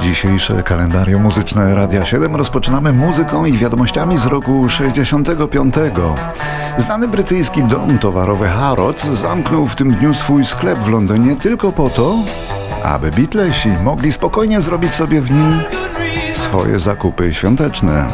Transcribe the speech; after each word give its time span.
Dzisiejsze 0.00 0.62
kalendarium 0.62 1.22
muzyczne 1.22 1.74
Radia 1.74 2.04
7 2.04 2.36
rozpoczynamy 2.36 2.92
muzyką 2.92 3.44
i 3.44 3.52
wiadomościami 3.52 4.18
z 4.18 4.26
roku 4.26 4.68
65. 4.68 5.74
Znany 6.78 7.08
brytyjski 7.08 7.62
dom 7.62 7.98
towarowy 7.98 8.48
Harrods 8.48 9.04
zamknął 9.04 9.66
w 9.66 9.76
tym 9.76 9.94
dniu 9.94 10.14
swój 10.14 10.44
sklep 10.44 10.78
w 10.78 10.88
Londynie 10.88 11.36
tylko 11.36 11.72
po 11.72 11.90
to, 11.90 12.14
aby 12.84 13.10
Beatlesi 13.10 13.68
mogli 13.84 14.12
spokojnie 14.12 14.60
zrobić 14.60 14.94
sobie 14.94 15.20
w 15.20 15.30
nim 15.30 15.60
swoje 16.32 16.80
zakupy 16.80 17.34
świąteczne. 17.34 18.06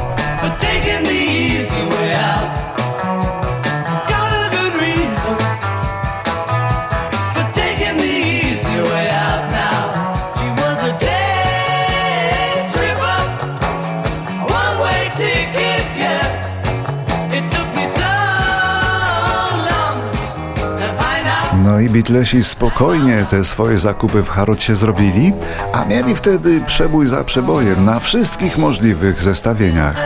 No 21.75 21.81
i 21.81 21.89
Beatlesi 21.89 22.45
spokojnie 22.45 23.27
te 23.31 23.45
swoje 23.45 23.79
zakupy 23.79 24.23
w 24.23 24.29
Harrodzie 24.29 24.77
zrobili, 24.77 25.33
a 25.73 25.85
mieli 25.85 26.15
wtedy 26.15 26.61
przebój 26.67 27.07
za 27.07 27.25
przebojem 27.25 27.85
na 27.85 28.01
wszystkich 28.01 28.59
możliwych 28.59 29.23
zestawieniach. 29.23 29.97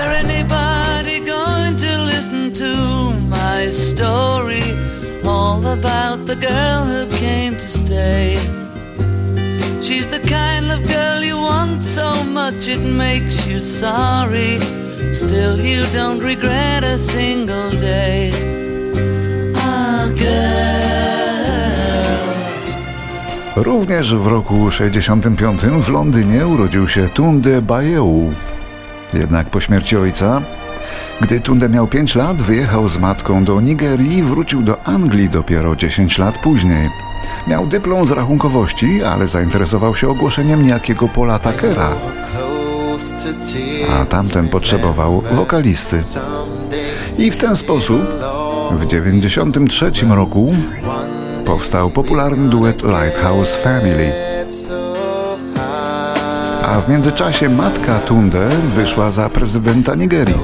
She's 9.81 10.07
the 10.11 10.21
kind 10.21 10.73
of 10.73 10.81
girl 10.87 11.23
you 11.23 11.41
want 11.41 11.85
so 11.85 12.25
much 12.25 12.69
it 12.69 12.81
makes 12.81 13.47
you 13.47 13.61
sorry. 13.61 14.59
Still 15.13 15.57
you 15.61 15.87
don't 15.93 16.23
regret 16.23 16.85
a 16.85 16.99
single 16.99 17.71
day. 17.71 18.33
Ah, 19.57 20.09
girl. 20.19 20.88
Również 23.63 24.15
w 24.15 24.27
roku 24.27 24.71
65 24.71 25.61
w 25.63 25.89
Londynie 25.89 26.47
urodził 26.47 26.89
się 26.89 27.09
Tunde 27.09 27.63
Bayeu. 27.63 28.33
Jednak 29.15 29.51
po 29.51 29.61
śmierci 29.61 29.97
ojca, 29.97 30.43
gdy 31.21 31.41
Tunde 31.41 31.69
miał 31.69 31.87
5 31.87 32.15
lat, 32.15 32.37
wyjechał 32.37 32.89
z 32.89 32.99
matką 32.99 33.45
do 33.45 33.61
Nigerii 33.61 34.19
i 34.19 34.23
wrócił 34.23 34.63
do 34.63 34.85
Anglii 34.85 35.29
dopiero 35.29 35.77
10 35.77 36.19
lat 36.19 36.39
później. 36.39 36.91
Miał 37.47 37.67
dyplom 37.67 38.07
z 38.07 38.11
rachunkowości, 38.11 39.05
ale 39.05 39.29
zainteresował 39.29 39.97
się 39.97 40.09
ogłoszeniem 40.09 40.63
niejakiego 40.63 41.09
Paula 41.09 41.39
Tuckera. 41.39 41.91
A 44.01 44.05
tamten 44.05 44.49
potrzebował 44.49 45.23
wokalisty. 45.33 46.01
I 47.19 47.31
w 47.31 47.37
ten 47.37 47.57
sposób 47.57 48.03
w 48.71 48.87
93 48.87 49.93
roku 50.09 50.53
powstał 51.49 51.91
popularny 51.91 52.51
duet 52.51 52.83
Lighthouse 52.83 53.57
Family. 53.57 54.13
A 56.63 56.81
w 56.81 56.89
międzyczasie 56.89 57.49
matka 57.49 57.99
Tunde 57.99 58.49
wyszła 58.49 59.11
za 59.11 59.29
prezydenta 59.29 59.95
Nigerii. 59.95 60.35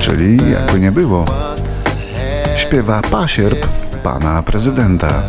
Czyli 0.00 0.50
jakby 0.50 0.80
nie 0.80 0.92
było. 0.92 1.24
Śpiewa 2.56 3.00
pasierb 3.10 3.66
pana 4.02 4.42
prezydenta. 4.42 5.22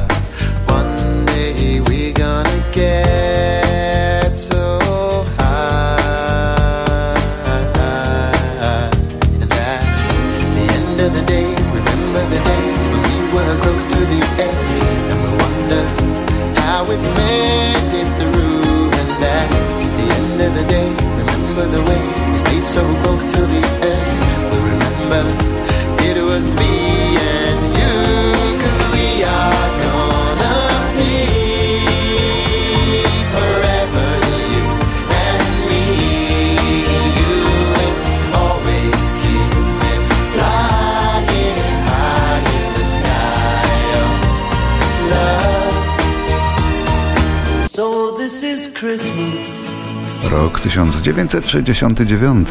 Rok 50.31 50.59
1969. 50.59 52.47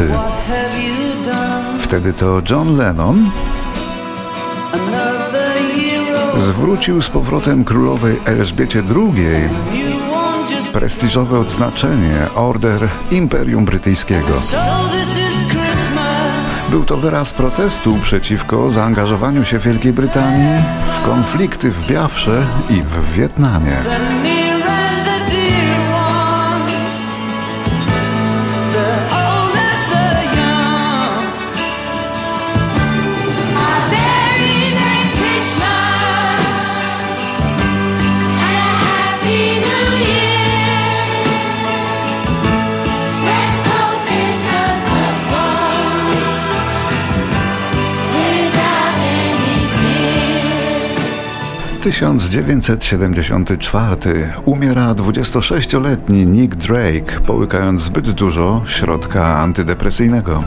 Wtedy 1.81 2.13
to 2.13 2.43
John 2.51 2.77
Lennon 2.77 3.31
zwrócił 6.39 7.03
z 7.03 7.11
powrotem 7.11 7.65
królowej 7.65 8.17
Elżbiecie 8.25 8.83
II 8.97 9.49
prestiżowe 10.73 11.39
odznaczenie 11.39 12.27
Order 12.35 12.89
Imperium 13.11 13.65
Brytyjskiego. 13.65 14.35
Był 16.71 16.85
to 16.85 16.97
wyraz 16.97 17.33
protestu 17.33 17.99
przeciwko 18.03 18.71
zaangażowaniu 18.71 19.45
się 19.45 19.59
Wielkiej 19.59 19.93
Brytanii 19.93 20.63
w 20.89 21.05
konflikty 21.05 21.71
w 21.71 21.87
Biafrze 21.87 22.43
i 22.71 22.83
w 22.83 23.13
Wietnamie. 23.13 23.77
1974 51.89 54.33
umiera 54.45 54.95
26-letni 54.95 56.27
Nick 56.27 56.57
Drake, 56.57 57.21
połykając 57.27 57.83
zbyt 57.83 58.11
dużo 58.11 58.63
środka 58.67 59.39
antydepresyjnego. 59.39 60.45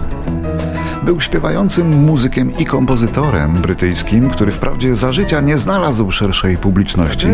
Był 1.04 1.22
śpiewającym 1.22 2.06
muzykiem 2.06 2.58
i 2.58 2.66
kompozytorem 2.66 3.54
brytyjskim, 3.54 4.30
który 4.30 4.52
wprawdzie 4.52 4.96
za 4.96 5.14
życia 5.14 5.42
nie 5.42 5.58
znalazł 5.58 6.12
szerszej 6.12 6.58
publiczności, 6.58 7.28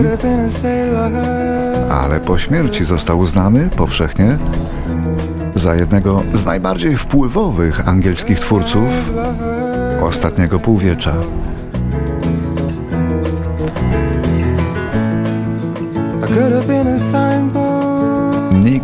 ale 1.91 2.19
po 2.19 2.37
śmierci 2.37 2.85
został 2.85 3.19
uznany 3.19 3.69
powszechnie 3.69 4.37
za 5.55 5.75
jednego 5.75 6.23
z 6.33 6.45
najbardziej 6.45 6.97
wpływowych 6.97 7.87
angielskich 7.87 8.39
twórców 8.39 8.89
ostatniego 10.01 10.59
półwiecza. 10.59 11.13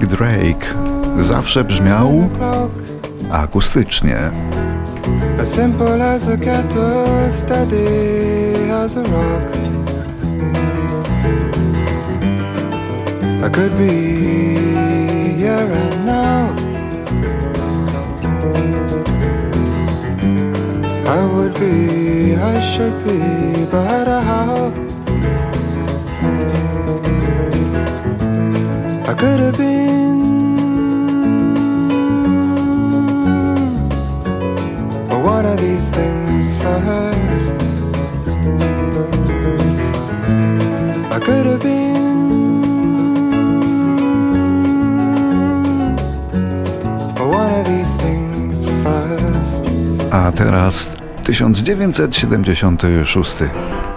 Drake 0.07 0.65
zawsze 1.19 1.63
brzmiał 1.63 2.29
akustycznie. 3.31 4.17
As 5.41 5.53
simple 5.53 6.13
as 6.15 6.27
a 6.27 6.37
kettle, 6.37 7.31
steady 7.31 8.71
as 8.71 8.97
a 8.97 9.03
rock. 9.03 9.53
I 13.43 13.49
could 13.49 13.77
be 13.77 14.55
here 15.37 15.51
and 15.51 16.05
now. 16.05 16.55
I 21.05 21.25
would 21.25 21.53
be, 21.59 22.35
I 22.35 22.61
should 22.61 23.03
be, 23.03 23.65
but 23.71 24.07
how? 24.07 24.71
I 29.05 29.13
could 29.13 29.39
have 29.39 29.57
been. 29.57 29.92
these 35.59 35.89
things 35.89 36.55
first. 36.57 37.55
I 41.11 41.19
could 41.19 41.45
have 41.45 41.61
been 41.61 42.63
one 47.17 47.51
of 47.51 47.65
these 47.67 47.95
things 47.97 48.65
first. 48.83 49.65
A 50.11 50.31
teraz 50.31 50.89
1976. 51.27 53.92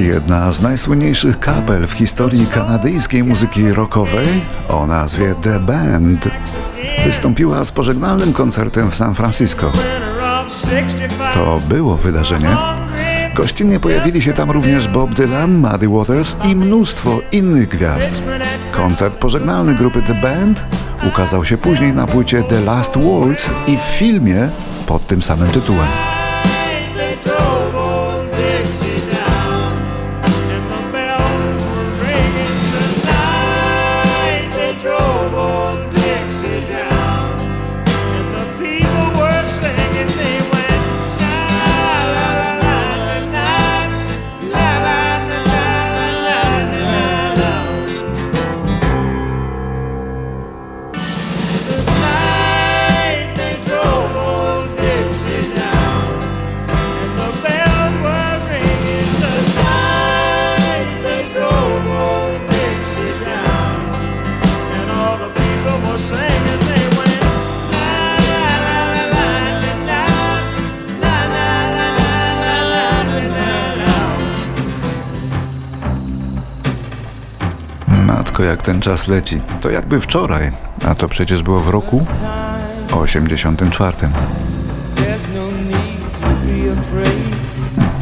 Jedna 0.00 0.52
z 0.52 0.62
najsłynniejszych 0.62 1.40
kapel 1.40 1.86
w 1.86 1.92
historii 1.92 2.46
kanadyjskiej 2.46 3.24
muzyki 3.24 3.72
rockowej 3.72 4.26
o 4.68 4.86
nazwie 4.86 5.34
The 5.42 5.60
Band 5.60 6.28
wystąpiła 7.06 7.64
z 7.64 7.70
pożegnalnym 7.72 8.32
koncertem 8.32 8.90
w 8.90 8.94
San 8.94 9.14
Francisco. 9.14 9.72
To 11.34 11.60
było 11.68 11.96
wydarzenie. 11.96 12.56
Gościnnie 13.34 13.80
pojawili 13.80 14.22
się 14.22 14.32
tam 14.32 14.50
również 14.50 14.88
Bob 14.88 15.14
Dylan, 15.14 15.54
Muddy 15.54 15.88
Waters 15.88 16.36
i 16.44 16.56
mnóstwo 16.56 17.20
innych 17.32 17.68
gwiazd. 17.68 18.22
Koncert 18.72 19.14
pożegnalny 19.14 19.74
grupy 19.74 20.02
The 20.02 20.14
Band 20.14 20.66
ukazał 21.08 21.44
się 21.44 21.58
później 21.58 21.92
na 21.92 22.06
płycie 22.06 22.42
The 22.42 22.60
Last 22.60 22.94
Waltz 22.96 23.50
i 23.66 23.76
w 23.76 23.82
filmie 23.82 24.48
pod 24.86 25.06
tym 25.06 25.22
samym 25.22 25.48
tytułem. 25.50 26.15
Matko, 78.36 78.44
jak 78.44 78.62
ten 78.62 78.80
czas 78.80 79.08
leci. 79.08 79.40
To 79.62 79.70
jakby 79.70 80.00
wczoraj, 80.00 80.50
a 80.84 80.94
to 80.94 81.08
przecież 81.08 81.42
było 81.42 81.60
w 81.60 81.68
roku 81.68 82.06
84. 82.92 83.96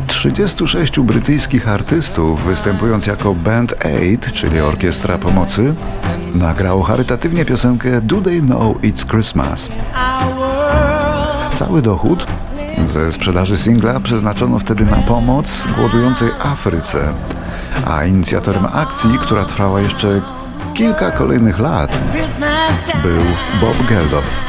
36 0.06 1.00
brytyjskich 1.00 1.69
artystów, 1.69 2.44
występując 2.44 3.06
jako 3.06 3.34
Band 3.34 3.86
Aid, 3.86 4.32
czyli 4.32 4.60
Orkiestra 4.60 5.19
Pomocy, 5.19 5.75
nagrało 6.34 6.82
charytatywnie 6.82 7.44
piosenkę 7.44 8.00
Do 8.00 8.20
They 8.20 8.40
Know 8.40 8.76
It's 8.82 9.10
Christmas. 9.10 9.69
Cały 11.52 11.82
dochód 11.82 12.26
ze 12.86 13.12
sprzedaży 13.12 13.56
singla 13.56 14.00
przeznaczono 14.00 14.58
wtedy 14.58 14.84
na 14.84 14.96
pomoc 14.96 15.69
głodującej 15.76 16.28
Afryce, 16.42 17.12
a 17.86 18.04
inicjatorem 18.04 18.66
akcji, 18.72 19.18
która 19.18 19.44
trwała 19.44 19.80
jeszcze 19.80 20.20
kilka 20.74 21.10
kolejnych 21.10 21.58
lat, 21.58 21.98
był 23.02 23.22
Bob 23.60 23.86
Geldof. 23.88 24.44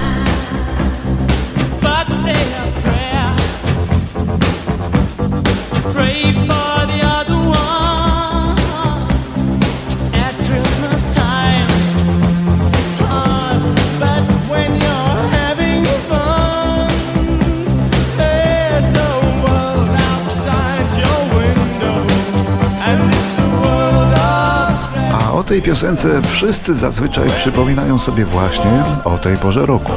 Tej 25.56 25.62
piosence 25.62 26.22
wszyscy 26.22 26.74
zazwyczaj 26.74 27.30
przypominają 27.30 28.00
sobie 28.00 28.26
właśnie 28.26 28.84
o 29.04 29.18
tej 29.18 29.38
porze 29.38 29.66
roku. 29.66 29.92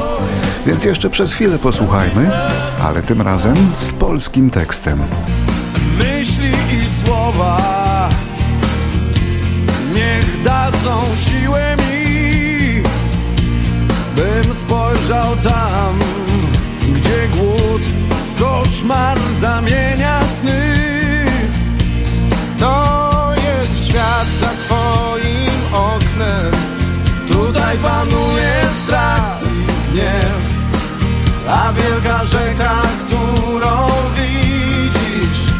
Więc 0.65 0.83
jeszcze 0.83 1.09
przez 1.09 1.33
chwilę 1.33 1.59
posłuchajmy, 1.59 2.31
ale 2.83 3.01
tym 3.01 3.21
razem 3.21 3.55
z 3.77 3.93
polskim 3.93 4.49
tekstem. 4.49 4.99
Myśli 5.97 6.49
i 6.49 7.05
słowa 7.05 8.09
niech 9.93 10.43
dadzą 10.43 10.99
siłę 11.15 11.75
mi, 11.77 12.83
bym 14.15 14.53
spojrzał 14.53 15.35
tam, 15.35 15.99
gdzie 16.95 17.37
głód 17.37 17.81
w 18.35 18.41
koszmar 18.41 19.17
zamienia 19.41 20.27
sny. 20.27 20.98
Tutaj 27.69 27.83
panuje 27.83 28.53
strach 28.83 29.41
i 29.43 29.91
gniew 29.91 30.41
A 31.49 31.73
wielka 31.73 32.25
rzeka, 32.25 32.81
którą 33.05 33.87
widzisz 34.15 35.53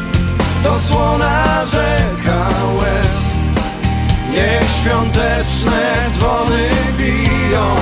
To 0.63 0.79
słona 0.79 1.65
rzeka 1.65 2.47
łez. 2.81 3.17
Niech 4.29 4.69
świąteczne 4.69 6.09
dzwony 6.17 6.69
biją 6.97 7.75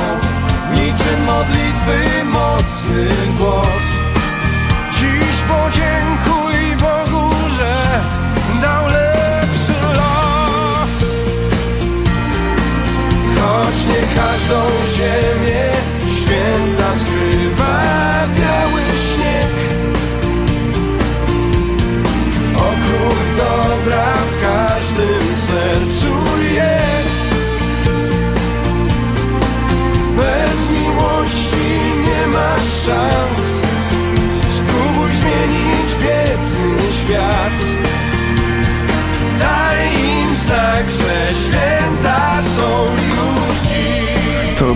Niczym 0.73 1.23
modlitwy 1.25 2.23
mocny 2.23 3.07
głos 3.37 3.86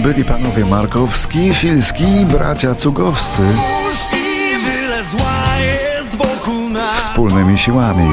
byli 0.03 0.25
panowie 0.25 0.65
Markowski, 0.65 1.55
Silski 1.55 2.03
i 2.03 2.25
bracia 2.25 2.75
Cugowscy 2.75 3.41
wspólnymi 6.97 7.57
siłami. 7.57 8.03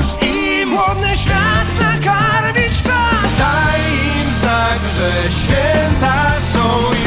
Daj 3.39 3.81
im 4.23 4.33
znak, 4.41 4.79
że 4.97 5.33
święta 5.33 6.31
są 6.53 6.98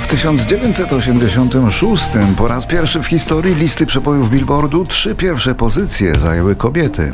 w 0.00 0.06
1986 0.06 2.04
po 2.36 2.48
raz 2.48 2.66
pierwszy 2.66 3.02
w 3.02 3.06
historii 3.06 3.54
listy 3.54 3.86
przepojów 3.86 4.30
Billboardu 4.30 4.84
trzy 4.86 5.14
pierwsze 5.14 5.54
pozycje 5.54 6.18
zajęły 6.18 6.56
kobiety. 6.56 7.12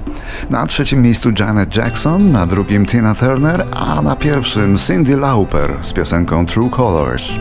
Na 0.50 0.66
trzecim 0.66 1.02
miejscu 1.02 1.30
Janet 1.38 1.76
Jackson, 1.76 2.32
na 2.32 2.46
drugim 2.46 2.86
Tina 2.86 3.14
Turner, 3.14 3.66
a 3.70 4.02
na 4.02 4.16
pierwszym 4.16 4.76
Cyndi 4.76 5.14
Lauper 5.16 5.78
z 5.82 5.92
piosenką 5.92 6.46
True 6.46 6.70
Colors. 6.70 7.32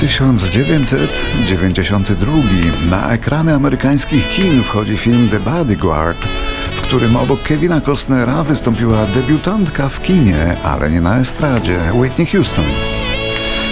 1992 0.00 2.32
na 2.90 3.12
ekrany 3.12 3.54
amerykańskich 3.54 4.28
kin 4.28 4.62
wchodzi 4.62 4.96
film 4.96 5.28
The 5.28 5.40
Bodyguard, 5.40 6.26
w 6.72 6.80
którym 6.80 7.16
obok 7.16 7.42
Kevina 7.42 7.80
Costnera 7.80 8.44
wystąpiła 8.44 9.06
debiutantka 9.06 9.88
w 9.88 10.02
kinie, 10.02 10.56
ale 10.62 10.90
nie 10.90 11.00
na 11.00 11.18
estradzie, 11.18 11.78
Whitney 11.94 12.26
Houston. 12.26 12.64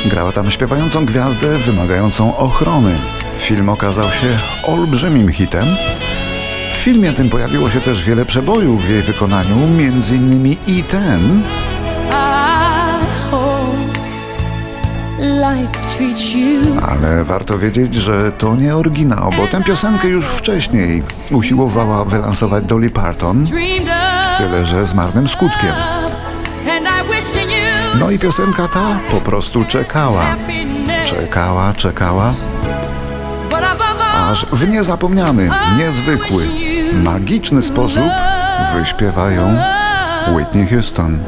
Grała 0.06 0.32
tam 0.32 0.50
śpiewającą 0.50 1.06
gwiazdę 1.06 1.58
wymagającą 1.58 2.36
ochrony. 2.36 2.98
Film 3.38 3.68
okazał 3.68 4.10
się 4.10 4.38
olbrzymim 4.62 5.32
hitem. 5.32 5.66
W 6.72 6.76
filmie 6.76 7.12
tym 7.12 7.28
pojawiło 7.28 7.70
się 7.70 7.80
też 7.80 8.04
wiele 8.04 8.26
przebojów 8.26 8.84
w 8.84 8.90
jej 8.90 9.02
wykonaniu, 9.02 9.56
innymi 10.14 10.56
i 10.66 10.82
ten, 10.82 11.42
Ale 16.88 17.24
warto 17.24 17.58
wiedzieć, 17.58 17.94
że 17.94 18.32
to 18.32 18.56
nie 18.56 18.76
oryginał, 18.76 19.30
bo 19.36 19.46
tę 19.46 19.62
piosenkę 19.64 20.08
już 20.08 20.26
wcześniej 20.26 21.02
usiłowała 21.30 22.04
wylansować 22.04 22.64
Dolly 22.64 22.90
Parton, 22.90 23.46
tyle 24.38 24.66
że 24.66 24.86
z 24.86 24.94
marnym 24.94 25.28
skutkiem. 25.28 25.74
No 27.98 28.10
i 28.10 28.18
piosenka 28.18 28.68
ta 28.68 28.98
po 29.10 29.20
prostu 29.20 29.64
czekała. 29.64 30.36
Czekała, 31.06 31.72
czekała. 31.72 32.32
Aż 34.30 34.46
w 34.46 34.68
niezapomniany, 34.68 35.50
niezwykły, 35.78 36.46
magiczny 37.04 37.62
sposób 37.62 38.04
wyśpiewa 38.74 39.30
ją 39.30 39.58
Whitney 40.36 40.66
Houston. 40.66 41.18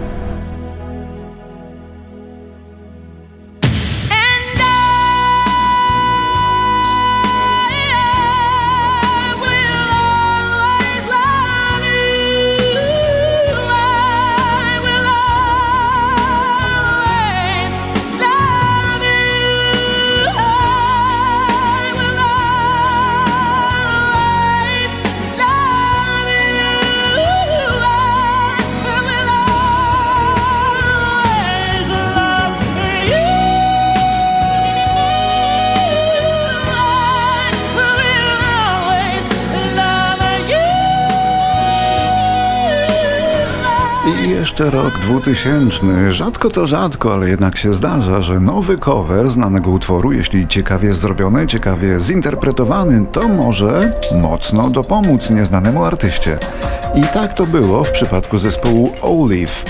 Jeszcze 44.61 44.77
rok 44.77 44.99
2000. 44.99 46.13
Rzadko 46.13 46.51
to 46.51 46.67
rzadko, 46.67 47.15
ale 47.15 47.29
jednak 47.29 47.57
się 47.57 47.75
zdarza, 47.75 48.23
że 48.23 48.41
nowy 48.41 48.79
cover 48.79 49.31
znanego 49.31 49.71
utworu, 49.71 50.13
jeśli 50.13 50.49
ciekawie 50.49 50.95
zrobiony, 50.95 51.47
ciekawie 51.47 52.01
zinterpretowany, 52.01 53.07
to 53.13 53.29
może 53.29 53.93
mocno 54.23 54.71
dopomóc 54.71 55.31
nieznanemu 55.31 55.85
artyście. 55.85 56.39
I 56.95 57.03
tak 57.03 57.35
to 57.35 57.47
było 57.47 57.85
w 57.85 57.93
przypadku 57.93 58.39
zespołu 58.39 58.93
Olive, 59.03 59.65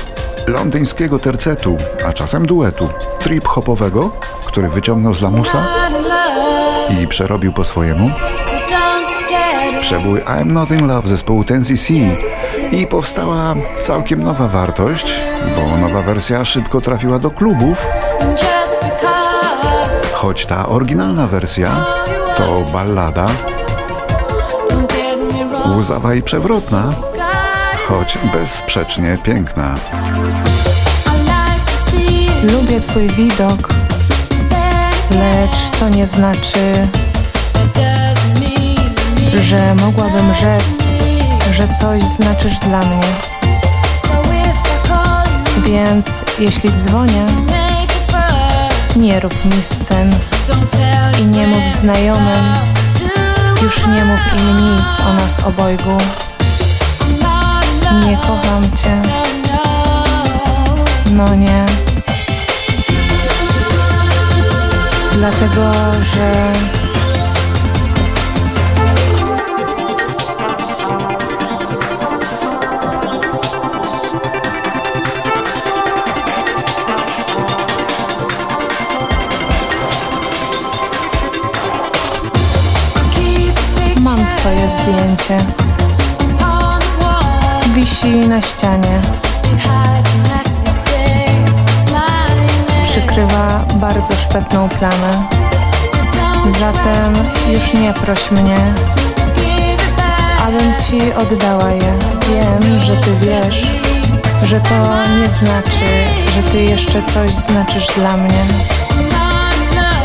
londyńskiego 0.49 1.19
tercetu, 1.19 1.77
a 2.07 2.13
czasem 2.13 2.47
duetu, 2.47 2.89
trip-hopowego, 3.21 4.11
który 4.47 4.69
wyciągnął 4.69 5.15
z 5.15 5.21
lamusa 5.21 5.67
i 7.03 7.07
przerobił 7.07 7.53
po 7.53 7.65
swojemu. 7.65 8.11
Przebój 9.81 10.21
I'm 10.21 10.47
Not 10.47 10.71
In 10.71 10.87
Love 10.87 11.09
zespołu 11.09 11.45
Tennessee 11.45 11.79
C 11.79 11.95
i 12.77 12.87
powstała 12.87 13.55
całkiem 13.83 14.23
nowa 14.23 14.49
wartość, 14.49 15.15
bo 15.57 15.77
nowa 15.77 16.03
wersja 16.03 16.45
szybko 16.45 16.81
trafiła 16.81 17.19
do 17.19 17.31
klubów, 17.31 17.87
choć 20.13 20.47
ta 20.47 20.69
oryginalna 20.69 21.27
wersja 21.27 21.85
to 22.37 22.65
ballada 22.73 23.27
łzawa 25.77 26.15
i 26.15 26.23
przewrotna, 26.23 26.93
choć 27.89 28.19
bezsprzecznie 28.33 29.19
piękna. 29.23 29.75
Lubię 32.43 32.81
twój 32.81 33.09
widok, 33.09 33.69
lecz 35.11 35.79
to 35.81 35.89
nie 35.89 36.07
znaczy, 36.07 36.89
że 39.39 39.75
mogłabym 39.75 40.35
rzec, 40.35 40.83
że 41.53 41.69
coś 41.69 42.03
znaczysz 42.03 42.59
dla 42.59 42.79
mnie. 42.79 43.07
Więc 45.65 46.07
jeśli 46.39 46.73
dzwonię, 46.73 47.27
nie 48.97 49.21
rób 49.21 49.45
mi 49.45 49.63
scen 49.63 50.15
i 51.21 51.27
nie 51.27 51.47
mów 51.47 51.73
znajomym, 51.81 52.55
już 53.63 53.87
nie 53.87 54.05
mów 54.05 54.21
im 54.39 54.75
nic 54.75 55.01
o 55.07 55.13
nas 55.13 55.39
obojgu. 55.39 55.99
Nie 58.07 58.17
kocham 58.17 58.63
cię, 58.83 59.03
no 61.13 61.35
nie. 61.35 61.67
Dlatego, 65.13 65.73
że 66.15 66.53
mam 84.51 84.59
twoje 84.59 84.69
zdjęcie. 84.69 85.39
Wisi 87.75 88.29
na 88.29 88.41
ścianie. 88.41 89.01
Przykrywa 92.83 93.65
bardzo 93.75 94.15
szpetną 94.17 94.69
plamę. 94.69 95.29
Zatem 96.59 97.15
już 97.53 97.75
nie 97.75 97.93
proś 97.93 98.31
mnie, 98.31 98.75
abym 100.47 100.75
ci 100.87 101.13
oddała 101.13 101.71
je. 101.71 101.99
Wiem, 102.29 102.81
że 102.81 102.97
ty 102.97 103.11
wiesz, 103.21 103.63
że 104.43 104.61
to 104.61 105.07
nie 105.21 105.27
znaczy, 105.29 106.05
że 106.35 106.43
ty 106.43 106.63
jeszcze 106.63 107.03
coś 107.03 107.31
znaczysz 107.31 107.87
dla 107.87 108.17
mnie. 108.17 108.45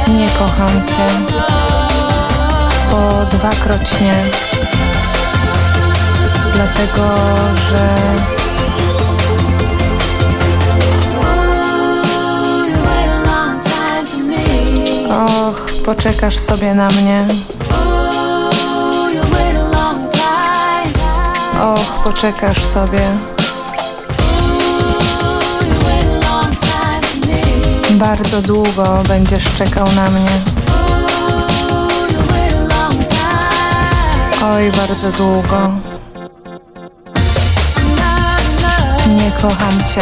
Nie 0.07 0.29
kocham 0.29 0.85
cię. 0.87 1.64
Po 3.35 3.39
dwakrocznie. 3.39 4.13
Dlatego, 6.53 7.15
że 7.69 7.95
och, 15.15 15.71
poczekasz 15.85 16.37
sobie 16.37 16.73
na 16.73 16.87
mnie. 16.87 17.27
Och, 21.61 22.03
poczekasz 22.03 22.63
sobie. 22.63 23.01
Bardzo 27.91 28.41
długo 28.41 29.03
będziesz 29.07 29.55
czekał 29.57 29.91
na 29.91 30.09
mnie. 30.09 30.54
Oj, 34.53 34.71
bardzo 34.71 35.11
długo. 35.11 35.71
Nie 39.07 39.31
kocham 39.41 39.83
cię. 39.93 40.01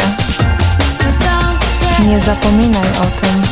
Nie 2.06 2.20
zapominaj 2.20 2.88
o 2.88 3.20
tym. 3.20 3.42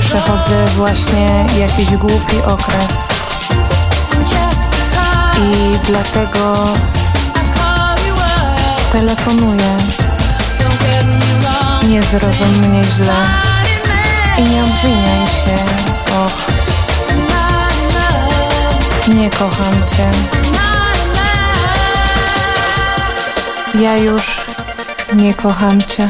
Przechodzę 0.00 0.64
właśnie 0.76 1.46
jakiś 1.58 1.96
głupi 1.96 2.36
okres. 2.46 3.08
I 5.42 5.78
dlatego 5.86 6.54
telefonuję. 8.92 9.76
Nie 11.88 12.02
zrozum 12.02 12.48
mnie 12.48 12.84
źle. 12.84 13.14
I 14.38 14.42
nie 14.42 14.64
obwiniaj 14.64 15.26
się. 15.26 15.56
Och, 16.24 16.41
nie 19.08 19.30
kocham 19.30 19.74
cię. 19.96 20.10
Ja 23.80 23.96
już 23.96 24.40
nie 25.14 25.34
kocham 25.34 25.82
cię. 25.82 26.08